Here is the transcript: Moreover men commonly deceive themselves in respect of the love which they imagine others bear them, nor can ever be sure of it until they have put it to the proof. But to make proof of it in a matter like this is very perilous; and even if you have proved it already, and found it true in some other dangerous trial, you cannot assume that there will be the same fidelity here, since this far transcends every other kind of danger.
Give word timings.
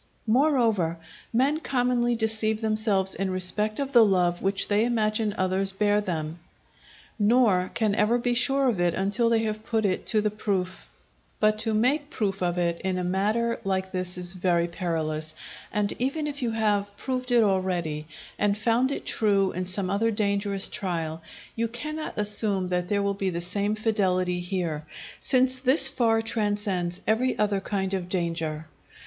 Moreover 0.25 0.97
men 1.31 1.59
commonly 1.59 2.15
deceive 2.15 2.59
themselves 2.61 3.13
in 3.13 3.29
respect 3.29 3.79
of 3.79 3.91
the 3.91 4.03
love 4.03 4.41
which 4.41 4.67
they 4.67 4.83
imagine 4.83 5.35
others 5.37 5.71
bear 5.71 6.01
them, 6.01 6.39
nor 7.19 7.69
can 7.75 7.93
ever 7.93 8.17
be 8.17 8.33
sure 8.33 8.67
of 8.67 8.79
it 8.81 8.95
until 8.95 9.29
they 9.29 9.43
have 9.43 9.63
put 9.63 9.85
it 9.85 10.07
to 10.07 10.19
the 10.19 10.31
proof. 10.31 10.89
But 11.39 11.59
to 11.59 11.75
make 11.75 12.09
proof 12.09 12.41
of 12.41 12.57
it 12.57 12.81
in 12.81 12.97
a 12.97 13.03
matter 13.03 13.59
like 13.63 13.91
this 13.91 14.17
is 14.17 14.33
very 14.33 14.65
perilous; 14.67 15.35
and 15.71 15.93
even 15.99 16.25
if 16.25 16.41
you 16.41 16.49
have 16.49 16.97
proved 16.97 17.31
it 17.31 17.43
already, 17.43 18.07
and 18.39 18.57
found 18.57 18.91
it 18.91 19.05
true 19.05 19.51
in 19.51 19.67
some 19.67 19.91
other 19.91 20.09
dangerous 20.09 20.67
trial, 20.67 21.21
you 21.55 21.67
cannot 21.67 22.17
assume 22.17 22.69
that 22.69 22.87
there 22.87 23.03
will 23.03 23.13
be 23.13 23.29
the 23.29 23.39
same 23.39 23.75
fidelity 23.75 24.39
here, 24.39 24.83
since 25.19 25.57
this 25.57 25.87
far 25.87 26.23
transcends 26.23 27.01
every 27.05 27.37
other 27.37 27.59
kind 27.59 27.93
of 27.93 28.09
danger. 28.09 28.65